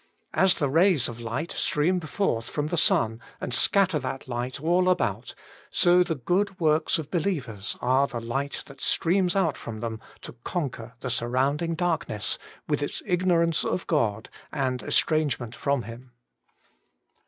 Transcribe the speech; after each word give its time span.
As 0.33 0.55
the 0.55 0.67
rays 0.67 1.07
of 1.07 1.19
light 1.19 1.51
stream 1.51 1.99
forth 1.99 2.49
from 2.49 2.69
the 2.69 2.77
sun 2.77 3.21
and 3.39 3.53
scatter 3.53 3.99
that 3.99 4.27
light 4.27 4.59
all 4.59 4.89
about, 4.89 5.35
so 5.69 6.01
the 6.01 6.15
good 6.15 6.59
works 6.59 6.97
of 6.97 7.11
believers 7.11 7.77
are 7.83 8.07
the 8.07 8.19
light 8.19 8.63
that 8.65 8.81
streams 8.81 9.35
out 9.35 9.59
from 9.59 9.79
them 9.79 10.01
to 10.23 10.33
conquer 10.43 10.95
the 11.01 11.11
surrounding 11.11 11.75
darkness, 11.75 12.39
with 12.67 12.81
its 12.81 13.03
ignorance 13.05 13.63
of 13.63 13.85
God 13.85 14.27
and 14.51 14.81
estrangement 14.81 15.53
from 15.53 15.83
Him. 15.83 16.11